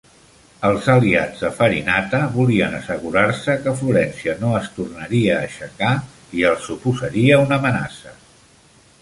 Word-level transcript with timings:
Els 0.67 0.85
aliats 0.93 1.43
de 1.43 1.51
Farinata 1.57 2.21
volien 2.37 2.73
assegurar-se 2.77 3.57
que 3.67 3.75
Florència 3.83 4.35
no 4.41 4.55
es 4.61 4.71
tornaria 4.79 5.37
a 5.37 5.45
aixecar 5.51 5.93
i 6.41 6.49
els 6.55 6.67
suposaria 6.73 7.41
una 7.45 7.63
amenaça. 7.63 8.17